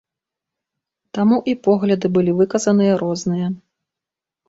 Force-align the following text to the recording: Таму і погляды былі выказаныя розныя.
Таму 1.19 1.37
і 1.53 1.55
погляды 1.69 2.07
былі 2.19 2.37
выказаныя 2.43 2.93
розныя. 3.07 3.47